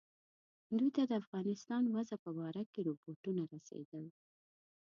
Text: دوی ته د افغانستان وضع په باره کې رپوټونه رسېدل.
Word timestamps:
دوی 0.77 0.89
ته 0.95 1.01
د 1.05 1.11
افغانستان 1.21 1.83
وضع 1.95 2.17
په 2.25 2.31
باره 2.39 2.63
کې 2.71 2.79
رپوټونه 2.89 3.41
رسېدل. 3.53 4.05